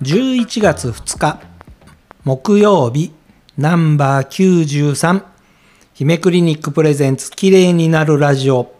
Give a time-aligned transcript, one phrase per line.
[0.00, 1.42] 11月2日
[2.24, 3.12] 木曜日
[3.58, 5.22] ナンバー93
[5.92, 8.72] 姫クリニックプレゼンツ綺麗になるラジオ。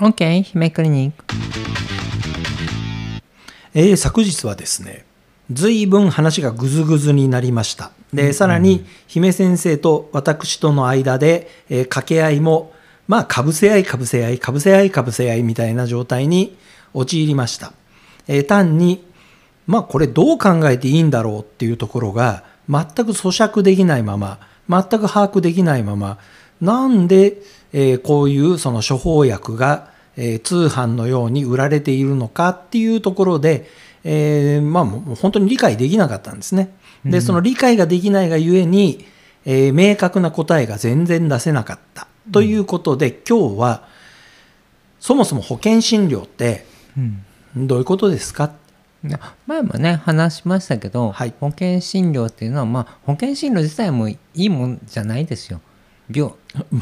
[0.00, 1.24] OK 姫クリニック。
[3.72, 5.04] えー昨日はですね
[5.52, 7.92] 随分話がぐずぐずになりました。
[8.12, 12.73] でさらに姫先生と私との間で、えー掛け合いも
[13.08, 16.56] まあかぶせ合いかぶせ合いかぶせ合いかぶせ合いみたいな状態に
[16.94, 17.72] 陥りました、
[18.28, 19.04] えー単に
[19.66, 26.18] まあこれどう考えていいんだろうっていうところが全く咀嚼できないまま全く把握できないまま
[26.60, 27.38] なんで、
[27.72, 33.68] えーこういうその処方薬が、えー通販のように売られているのかっていうところで、
[34.04, 36.74] えーまあもう本当に理解できなかったんですね。
[37.04, 39.04] でその理解ができないがゆえに、
[39.44, 43.88] えー明確な答えが全然出せなかったということで、今日は
[45.00, 46.64] そもそも保険診療って
[46.96, 47.24] うん。
[47.56, 48.52] どういうことですか？
[49.06, 51.34] いや前もね話しましたけど、はい。
[51.38, 55.60] 保険診療っていうのは、まあ、保険診療自体もいいもんじゃないですよ。
[56.10, 56.32] 病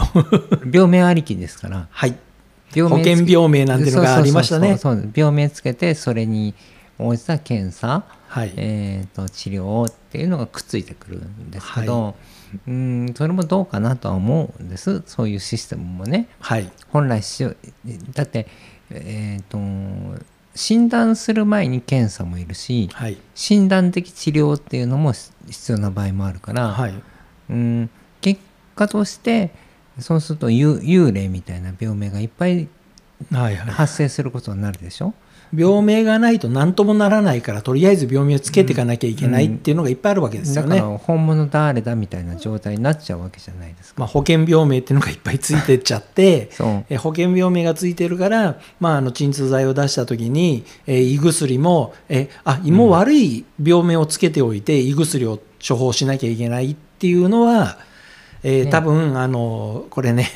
[0.72, 1.88] 病名ありきですから。
[1.90, 2.16] はい。
[2.74, 4.78] 病保険病名なんていうのがありましたね。
[5.14, 6.54] 病名つけてそれに
[6.98, 8.52] 応じた検査、はい。
[8.56, 12.14] えー、と治療っていうのがくっついてくるんですけど、
[12.66, 15.02] うんそれもどうかなとは思うんです。
[15.04, 16.28] そういうシステムもね。
[16.40, 16.72] はい。
[16.88, 17.54] 本来しよ
[18.14, 18.46] だって、
[18.88, 20.24] えー、と
[20.54, 23.18] 診断する前に検査もいるしはい。
[23.34, 26.94] 診断的治療っていうのも必要な場合もあるから、はい。
[27.50, 27.90] うん
[28.22, 28.40] 結
[28.74, 29.50] 果として
[29.98, 32.66] そうすると幽幽霊みたいな病名がいっぱい
[33.30, 33.70] はいはい。
[33.70, 35.12] 発生することになるでしょ、
[35.54, 40.76] 病名がないと何ともならないからとりあえず病名をつけていかなきゃいけないっていうのがいっぱいあるわけですよね。
[40.76, 44.00] だから本物誰だみたいな状態になっちゃうわけじゃないですか。
[44.00, 46.50] まあ、保険病名っていうのがいっぱいついてっちゃって
[46.88, 57.78] え保険病名がついてるから、まあ、あの鎮痛剤を出した時に、えー胃薬もえあ胃も悪い病名をつけておいて胃薬を処方しなきゃいけないっていうのは、
[58.42, 60.28] えーね多分あのこれね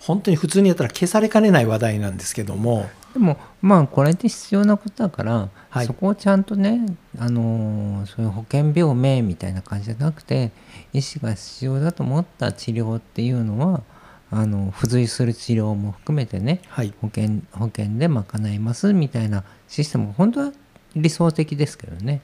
[0.00, 6.80] 本当に普通にやったら消されかねない話題なんですけどもでもまあこれって必要なことだから、はいそこをちゃんとね、
[7.18, 10.50] あのーそういう保険病名みたいな感じじゃなくて
[10.92, 13.82] 医師が必要だと思った治療っていうのは
[14.30, 18.24] あの付随する治療も含めてねはい保険保険で賄
[18.54, 20.52] いますみたいなシステムが本当は
[20.96, 22.20] 理想的ですけどね。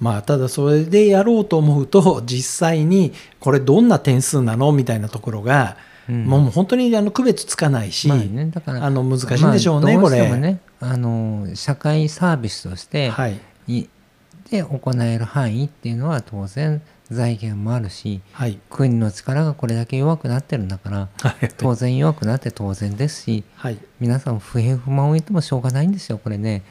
[0.00, 5.76] まあ、ただそれでやろうと思うと実際にこれどんな点数なのみたいなところが、
[6.08, 6.24] うん。
[6.24, 10.36] もう本当にあの区別つかないし、まあね、だからあの難しいんでしょうねまあこれ。
[10.36, 13.40] ねあの社会サービスとして、はい。
[13.66, 13.88] い
[14.50, 16.80] で行える範囲っていうのは当然
[17.10, 18.58] 財源もあるしはい。
[18.70, 21.50] 国の力がこれだけ弱くなってるんだからはい。
[21.56, 23.78] 当然弱くなって当然ですしはい。
[24.00, 26.62] 皆さん不平不満を言ってもしょうがないんですよこれね。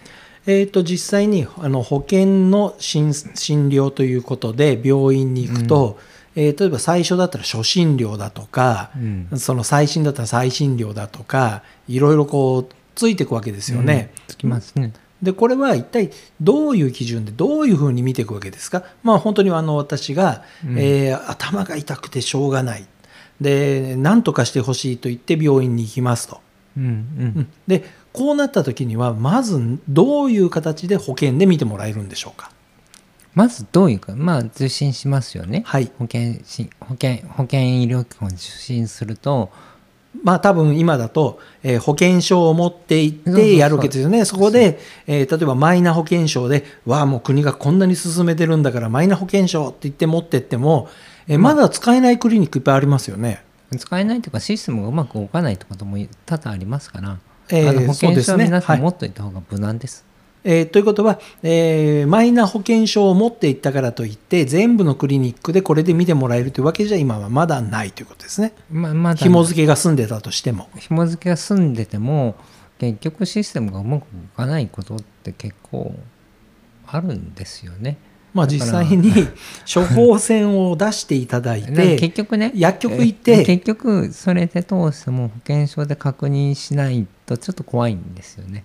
[0.47, 5.99] えー、と実際にあの保険の診診療ということで病院に行くと、
[6.39, 14.11] えー例えば最初だったら初診料だとか、うんその最新だったら再診料だとかいろいろこうついていくわけですよね。
[14.15, 14.93] うんつきますね。
[15.21, 22.85] でこれは一体どういう基準でどういうふうに見ていくわけですか、まあ、本当にあの私が、うんえー頭が痛くてしょうがない
[23.41, 26.39] で何とかしてほしいと言って病院に行きますと。
[26.77, 26.91] うんううん
[27.41, 27.83] んで
[28.13, 32.51] こうなった時にはまずどういう形で保険で見てもらえるんでしょうか？
[33.37, 35.61] まずどういうかまあ受診しますよね。
[35.63, 39.51] はい保険し保険保険医療機関を受診すると
[40.23, 44.25] まあ多分今だと、えー保険証を持って行ってやるわけですよね。
[44.25, 50.89] そこで、えー例えばマイナ保険証で、わあ、もう国がこんなに進めてるんだから、マイナ保険証って言って持ってっても、
[51.27, 53.43] えーまだ使えないクリニックいっぱいありますよね。
[53.77, 57.19] 使えないというかシステムがうまく動かないってことも多々ありますから、
[57.49, 60.06] えーあの保険証はそうですねはい皆さん持っといた方が無難です。
[60.49, 68.53] えーということは、えーマイナ保険証を持っていったからといって、全部のクリニックでこれで見てもらえるというわけじゃ今はまだないということですね。
[68.71, 70.69] ままだ紐付けが済んでたとしても。
[70.79, 72.35] 紐付けが済んでても
[72.79, 74.07] 結局システムがうまく動
[74.37, 75.93] かないことって結構
[76.85, 77.97] あるんですよね。
[78.33, 79.11] まあ実際に
[79.71, 88.63] 処方箋を出していただいだから結て、局ね薬局行っえて、結局それで通しても保険証で確認しないとちょっと怖いんですよね。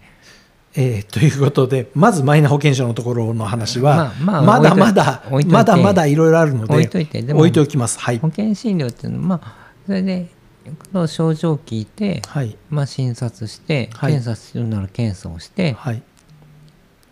[0.74, 7.98] えーということで、まずマイナ保険証のところの話は、まあまだまあまだ置いといてまだまだいろいろあるので、置いといて置いておきます。
[7.98, 8.28] はい保。
[8.30, 10.28] 険診療っていうのはまあそれで
[10.64, 12.56] この症状を聞いて、はい。
[12.70, 16.02] まあ、診察してはい検査するなら検査をして、はい。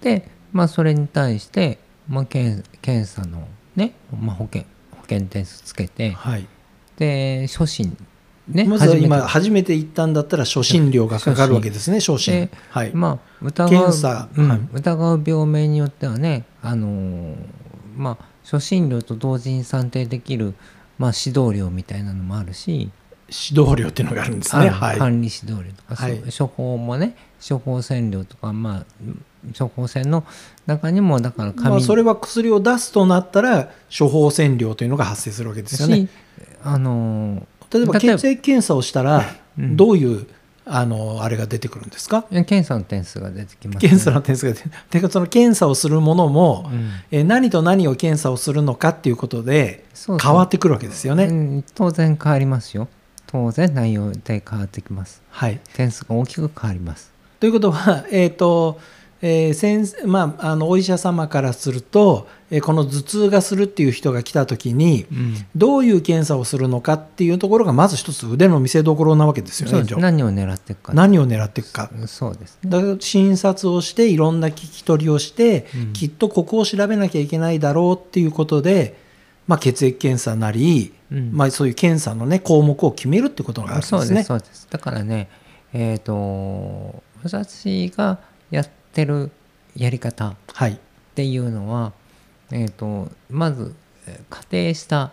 [0.01, 1.79] で、まあ、それに対して、
[2.09, 3.47] まあ、検検査の
[3.77, 6.47] ね、まあ、保険保険点数つけてはい。
[6.97, 7.97] で初診
[8.50, 12.35] ねまずは今初初めて行ったんだったら初診料がかかるわけですね初診。
[12.35, 14.29] ではい、まあ疑う検査。
[14.37, 14.61] うんはい。
[14.75, 17.37] 疑う病名によってはねあのー
[17.97, 20.55] まあ初診料と同時に算定できる、
[20.99, 22.91] まあ、指導料みたいなのもあるし、
[23.29, 24.69] 指導料っていうのがあるんですね。
[24.69, 24.99] あはい。
[24.99, 26.20] 管理指導料とか、はい。
[26.37, 28.85] 処方もね処方箋料とかまあ
[29.56, 30.25] 処方箋の
[30.67, 36.06] 中にもだから紙まあ、それは薬を出すとなったら処方箋料というのが発生するわけですよね。
[36.06, 36.08] し
[36.62, 39.25] あの例えば例えば血液検査をしたら
[39.58, 39.76] うん。
[39.76, 40.26] どういう
[40.72, 42.26] あのあれが出てくるんですか？
[42.31, 46.90] ー検査の点数が出てきます、検査の点数が出てその検査をするものも、うん。
[47.11, 49.84] えー何と何を検査をするのかっていうことで
[50.22, 51.25] 変わってくるわけですよね。
[51.25, 51.64] うん。
[51.75, 52.88] 当然変わりますよ。
[53.26, 55.22] 当然内容で変わってきます。
[55.31, 57.11] はい、点数が大きく変わります。
[57.40, 58.78] ということは、えーと
[59.22, 65.34] えー先生まあ、あのお医者様からすると、えーこの頭痛がするっていう人が来た時にうん。
[65.55, 69.84] どういう検査をするのかっていうところがまず一つ腕の見せ所なわけですよね。
[69.99, 70.94] 何を狙っていくか。
[70.94, 71.90] 何を狙っていくか。
[72.06, 72.70] そうですね。
[72.70, 75.93] だから診察をしていろんな聞き取りをして、うん。
[75.93, 78.99] きっとここを調べなきゃいけないだろうっていうことで、
[79.46, 81.31] まあ、血液検査なり、うん。
[81.32, 83.99] まあ、そういう検査の、ね、項目を決めるってことがあるんですね。
[84.00, 84.69] そうですそうです。
[84.70, 85.28] だからね
[85.72, 88.19] えっ、と私が
[88.50, 89.31] やってる
[89.77, 90.79] やり方っはい。
[91.15, 91.93] ていうのは
[92.51, 93.75] えっ、とまず
[94.07, 95.13] えー仮定した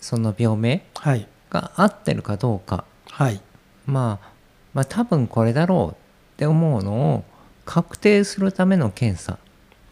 [0.00, 1.26] その病名はい。
[1.50, 3.40] が合ってるかどうかはい。
[3.86, 4.28] まあ
[4.74, 7.24] まあ多分これだろうって思うのを
[7.64, 9.38] 確定するための検査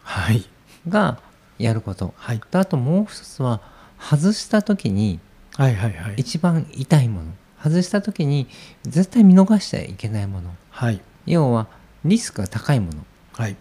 [0.03, 0.45] はい。
[0.89, 1.19] が
[1.59, 2.39] やることはい。
[2.39, 3.61] とあともう一つは
[3.99, 5.19] 外した時に
[5.55, 6.15] はいはいはい。
[6.17, 7.31] 一番痛いもの。
[7.63, 8.47] 外した時に
[8.83, 10.49] 絶対見逃しちゃいけないもの。
[10.71, 10.99] はい。
[11.27, 11.67] 要は
[12.05, 12.89] リスクが高いも
[13.33, 13.55] はい。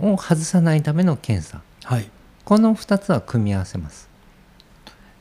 [0.00, 1.62] のを外さないための検査。
[1.84, 2.10] はい。
[2.44, 4.08] この2つは組み合わせます。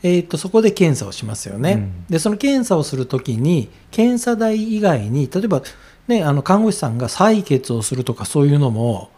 [0.01, 2.05] えー、とそこで検査をしますよね、うん。
[2.09, 5.61] でその検査をするときに検査代以外に例えば、
[6.07, 9.09] ね、あの看護師さんが採血をするとかそういうのも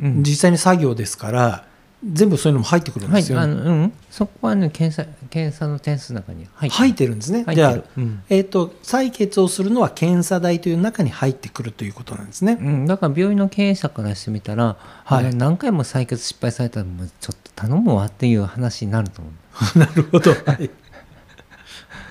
[0.00, 0.22] うん。
[0.22, 1.66] 実際に作業ですから、
[2.12, 7.44] 全部そういうのも入ってくるんはいですよ、あのうんそこはね検査検査の点数の中に入って入ってるんですね。
[7.46, 12.58] 入じゃあうんえー、と採血をするのは検査代という中に入ってくるということなんですね。
[12.60, 19.30] うん、だから病院の経営者からしてみたら、はい何回も採血失敗されたらもうちょっと頼むわっていう話になると思
[19.74, 20.30] う なるほど。
[20.32, 20.70] はい。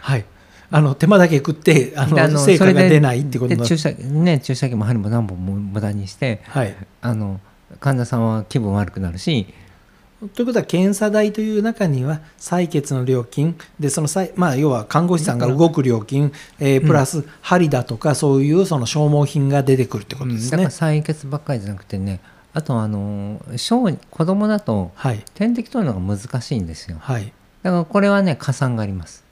[0.01, 0.25] はい。
[0.71, 3.55] あの手間だけ食ってあの成果が出ないってこと。
[3.55, 6.75] で注射ね注射器も針も何本も無駄にしてはい。
[7.01, 7.39] あの
[7.79, 9.53] 患者さんは気分悪くなるし
[10.29, 13.57] ということは検査代という中には採血の料金。
[13.79, 20.63] でその際、まあ、要は看護師さんが動く料金、えープラス針だとかそういうその消耗品が出てくるってことですね。
[20.63, 20.91] だから。
[20.91, 22.19] 採血ばっかりじゃなくてね
[22.53, 25.23] あとあの小児子供だとはい。
[25.33, 26.97] 点滴取るのが難しいんですよ。
[26.99, 27.33] はい。
[27.63, 29.23] だからこれはね加算があります。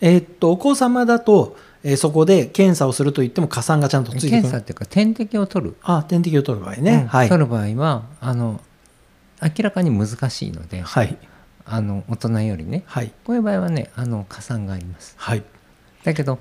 [0.00, 4.30] えーっとお子様だと、えーそこで検査をするといっても加算がちゃんとついてくる。
[4.30, 7.06] 検査っていうか点滴を取る、あ点滴を取る場合ね、うん。
[7.08, 7.28] はい。
[7.28, 8.60] 取る場合はあの
[9.42, 11.16] 明らかに難しいのではい。
[11.66, 13.12] あの大人よりねはい。
[13.24, 15.14] こういう場合はねあの加算があります。
[15.16, 15.42] はい。
[16.04, 16.38] だけど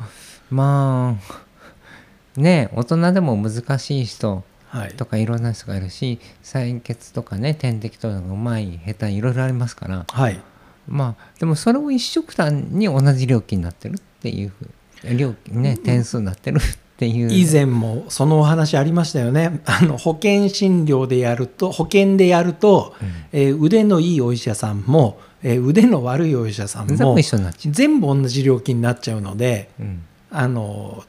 [0.49, 4.93] まあね大人でも難しい人はい。
[4.93, 10.39] とかいろんな人がいるし採血とかね点滴取るのがうまい下手いろいろありますからはい。
[10.87, 14.69] まあでもそれを一緒くたに同じ料金になってるっていうふう
[15.15, 16.59] 料金ね点数になってる
[16.99, 17.31] っていう。
[17.31, 19.61] 以前もそのお話ありましたよね。
[19.65, 23.07] あの保険診療でやると保険でやると、うん。
[23.31, 30.01] えー腕のいいお医者さんも、えー腕の悪いお医者さんも全部一緒になっちゃ全部同じ料金になっちゃうのでう、うん。
[30.29, 31.03] あの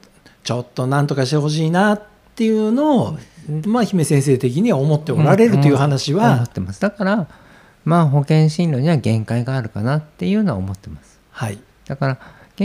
[0.45, 2.01] ちょっとなんとかしてほしいなっ
[2.35, 3.17] ていうのを、
[3.65, 6.79] まあ、姫先生的には思っておられるという話思はっ、てます。
[6.79, 7.27] だから
[7.83, 11.19] まあ保険診療には限界があるかなっていうのは思ってます。
[11.31, 11.59] はい。
[11.85, 12.17] だから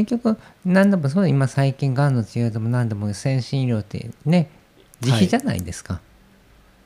[0.04, 4.50] 結局何でもそうだ今最近がんの治療でも何でも先進医療ってね
[5.00, 6.00] 自費じゃないですか、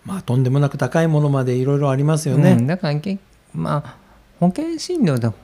[0.04, 2.52] まあ、とんでもなく高いものまでいろいろありますよね。
[2.52, 3.18] うん、だからけ
[3.52, 3.96] まあ
[4.38, 5.34] 保険診療でほ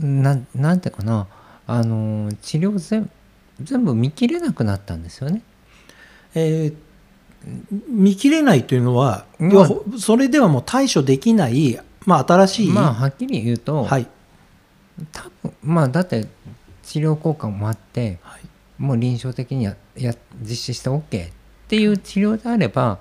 [0.00, 1.26] なんなんていうかな
[1.66, 3.10] あの治療全
[3.60, 5.42] 全部見切れなくなったんですよね。
[6.34, 6.74] えー
[7.88, 14.08] 見切れないというのは、まあそれではもう対処できない、まあ、新しい、まあはっきり言うと、はい。
[15.12, 16.26] 多分まあだって
[16.88, 18.40] 治療効果もあってはい。
[18.78, 21.32] もう臨床的にやや実施して OK っ
[21.66, 22.98] ていう治療であれば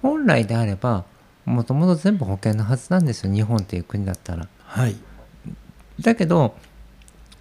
[0.00, 1.04] 本来であれば
[1.44, 3.32] もともと全部保険のはずなんですよ。
[3.32, 4.48] 日本っていう国だったら。
[4.64, 4.96] はい。
[6.00, 6.56] だけど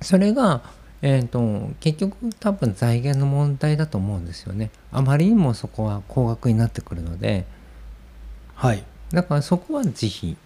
[0.02, 0.62] それが、
[1.02, 4.70] えー、と結局多分財源の問題だと思うんですよね。
[4.92, 7.46] あまりにもそこは高額になってくるので。
[8.54, 8.84] はい。
[9.12, 10.38] だからそこは自費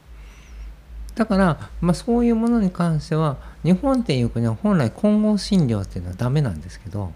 [1.15, 7.12] だから、まあ、そういうものに関しては日本っていう国は本来混合診療っていうのはダメなんですけど。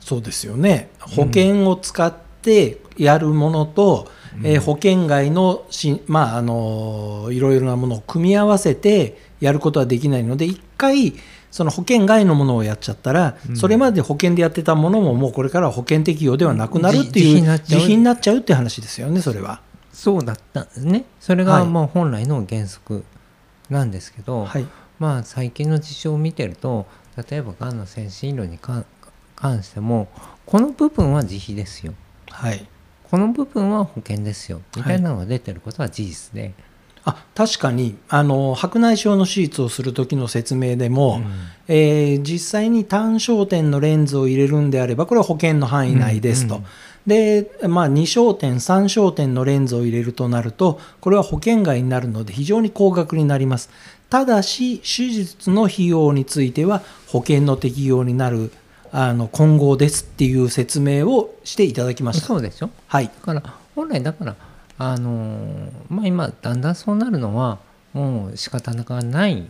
[0.00, 0.90] そうですよね。
[1.00, 4.08] 保険を使ってやるものと、
[4.42, 11.14] えー保険外のし、まああのいろいろなものを組み合わせてやることはできないので一回
[11.50, 13.56] その保険外のものをやっちゃったら、うん。
[13.56, 18.18] それまで保険でやってたものももうこれからは保険適用ではなくなるっていうじ自費になっちゃう。
[18.18, 19.60] っちゃうっていう話ですよねそれは。
[19.92, 21.04] そうだったんですね。
[21.20, 21.60] それはい。
[21.60, 23.04] がまあ本来の原則
[23.70, 24.66] なんですけど、はい。
[24.98, 26.86] まあ最近の事象を見てると
[27.30, 28.84] 例えばがんの先進医療に関
[29.36, 30.08] 関しても
[30.44, 31.94] この部分は自費ですよ。
[32.30, 32.66] はい。
[33.10, 34.60] この部分は保険ですよ。
[34.76, 36.52] みたいなのが出てることは事実で、
[37.04, 41.22] あ確かにあの白内障の手術をする時の説明でも、
[41.68, 46.56] えー実際に単焦点のレンズを入れるんであればこれは保険の範囲内ですと。
[46.56, 46.68] うんうん
[47.08, 53.70] で、まあ、2焦点3焦点のレンズを入れるとなるとこれは保険外になるので非常に高額になります。
[54.10, 58.52] ただし手術の費用については保険の適用になる
[58.92, 62.26] あの混合ですっていう説明をしていただきました。
[62.26, 62.70] そうでしょ？
[62.86, 63.06] はい。
[63.06, 63.42] だから
[63.74, 64.36] 本来だから
[64.78, 67.58] あのーまあ今だんだんそうなるのは
[67.92, 69.44] もう仕方がない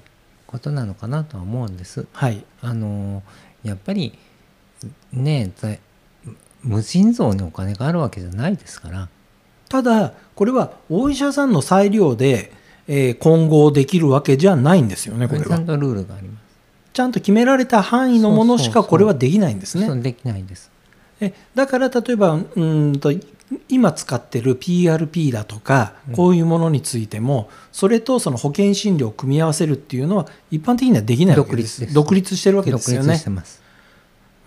[0.47, 2.07] ことなのかなとは思うんです。
[2.13, 2.45] はい。
[2.63, 4.17] あのーやっぱり
[5.13, 5.81] ね在
[6.63, 9.09] 無尽蔵にお金があるわけじゃないですから。
[9.69, 12.53] ただこれはお医者さんの裁量で、
[12.87, 15.47] えー混合できるわけじゃないんですよねこれは。
[15.47, 16.43] ちゃんとルールがあります。
[16.93, 20.03] ちゃんと決められた範囲のものしかこれはできないんですね。
[20.03, 20.71] できないです。
[21.21, 23.13] えだから例えばうーんと
[23.69, 31.81] 今使ってる PRP だとかこういうものについても、それとその保険診療を組み合わせるっていうのは一般的にはできないわけです。
[31.81, 31.95] 独立です。
[31.95, 33.07] 独立してるわけですよね。
[33.07, 33.63] 独立してます。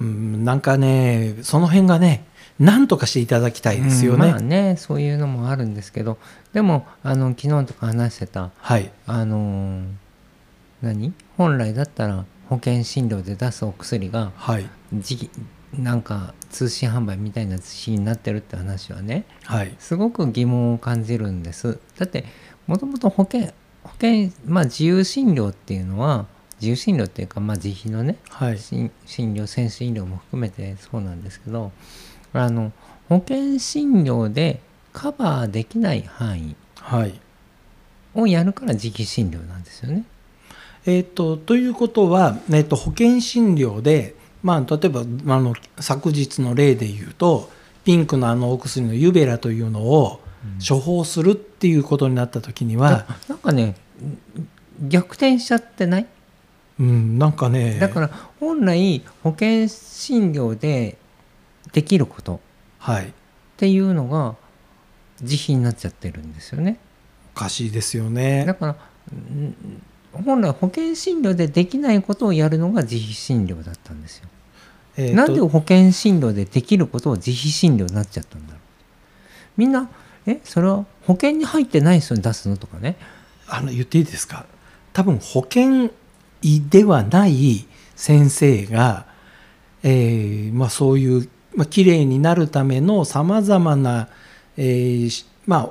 [0.01, 2.25] うんなんかねその辺がね
[2.59, 6.17] 何とかしていただきたいですよね、うんまあねそういうのもあるんですけど
[6.53, 8.91] でもあの昨日とか話してたはい。
[9.07, 9.85] あのー
[10.81, 11.13] 何？
[11.37, 14.69] 本来だったら保険診療で出すお薬がはい。
[14.93, 15.29] じ
[15.77, 19.75] なんか通信販売みたいな資になってるって話はねはい。
[19.79, 21.79] すごく疑問を感じるんです。
[21.97, 22.25] だって
[22.67, 23.53] もともと保険
[23.83, 26.25] 保険まあ自由診療っていうのは
[26.61, 28.59] 自由診療っていうかまあ自費のねはい。
[28.59, 31.71] 診診療先進医療も含めてそうなんですけど
[32.33, 32.71] あの
[33.09, 34.61] 保険診療で
[34.93, 37.19] カバーできない範囲はい。
[38.13, 40.03] をやるから自費診療なんですよね。
[40.85, 45.03] えー、とということは、えー、と保険診療で、まあ、例えばあ
[45.39, 47.49] の昨日の例で言うと
[47.83, 50.19] ピンクのあのお薬のユベラというのを
[50.67, 53.75] 処方するっていうことになった時には、なんかね
[54.87, 56.07] 逆転しちゃってない？
[56.81, 58.07] うん、なんかねだから
[58.39, 60.97] 本来保険診療で
[61.73, 62.39] できることっ
[62.79, 63.13] はい、
[63.57, 64.35] ていうのが
[65.21, 66.79] 自費になっちゃってるんですよね。
[67.35, 68.55] おかしいですよねだ。
[68.55, 69.55] からん
[70.11, 74.27] 本来保険診療でできないことをやるのが自費診療だったんですよ。
[74.97, 78.61] えーとなんで保険診療でできることを自費診療になっちゃったんだろう
[79.57, 79.89] みんな
[80.25, 82.57] えそれは保険に入ってない人に出すの？
[82.57, 82.97] とかね
[83.47, 84.45] あの言っていいですか？
[84.93, 85.91] 多分保険医
[86.41, 89.05] ではない先生が、
[89.83, 94.09] えーまあ、そういう、まあ綺麗になるためのさまざまな、
[94.57, 95.69] えーしまあ、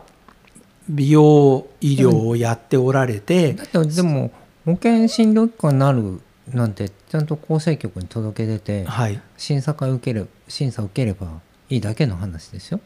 [0.89, 4.33] 美容医療をやっておられて、だってでも
[4.65, 12.81] 保険診療機関になるなんてちゃんと厚生局に届け出てはい審査会受ける審査受ければいいだけの話ですよ。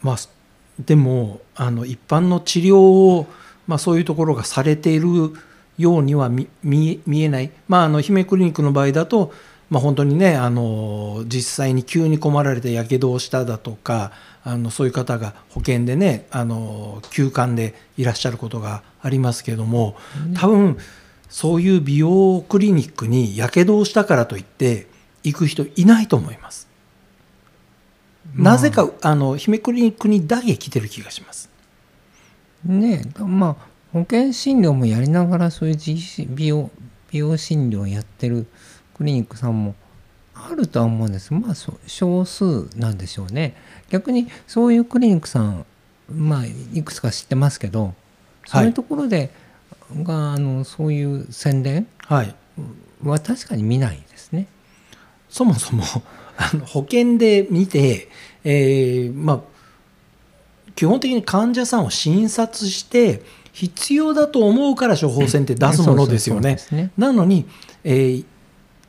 [0.00, 0.16] まあ、
[0.80, 3.26] でもあの一般の治療を、
[3.66, 5.08] まあ、そういうところがされている
[5.78, 6.30] ようには
[6.62, 9.32] 見えない、まあ、あの姫クリニックの場合だと、
[9.70, 14.12] まあ、本当にねあの実際に急に困られてやけどをしただとか
[14.44, 19.96] あのそういう方が保険でねあの休館でいらっしゃることがありますけども
[20.34, 20.78] 多分
[21.28, 24.86] そういう美容クリニックにやけどをしたからといって
[25.22, 26.68] 行く人いないと思います。
[28.34, 31.50] なぜかあの姫クリニックにだけ来てる気がします。
[32.64, 36.70] ねえまあ保険診療もやりながらそういう美容
[37.10, 38.46] 美容診療をやってる
[38.94, 39.74] クリニックさんも
[40.34, 41.34] あるとは思うんです。
[41.34, 43.54] まあそ少数なんでしょうね。
[43.90, 45.66] 逆にそういうクリニックさん
[46.10, 47.94] まあいくつか知ってますけど
[48.46, 49.30] そういうところで、
[50.02, 52.34] があのそういう宣伝はい、
[53.04, 54.46] は確かに見ないですね。
[55.28, 55.84] そもそも
[56.36, 58.08] あの保険で見て、
[58.44, 59.40] えーまあ、
[60.74, 63.22] 基本的に患者さんを診察して
[63.52, 66.58] 必要だと思うから処方箋って出すものですよね。
[66.96, 67.46] なのに、
[67.84, 68.24] えー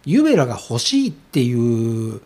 [0.06, 2.22] ユベラが欲しいっていう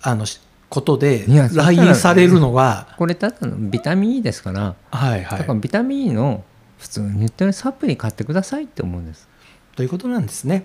[0.00, 4.74] あのしことで来院されるのは、これただのビタミン E ですから。
[4.90, 5.38] はいはい。
[5.40, 6.44] だからビタミン E の
[6.78, 9.28] 普通に言ってるサプリ買ってくださいって思うんです。
[9.76, 10.64] ということなんですね。